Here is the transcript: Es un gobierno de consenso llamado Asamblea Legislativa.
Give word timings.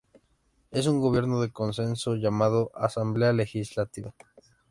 Es 0.71 0.87
un 0.87 0.99
gobierno 0.99 1.41
de 1.41 1.51
consenso 1.51 2.15
llamado 2.15 2.71
Asamblea 2.73 3.33
Legislativa. 3.33 4.15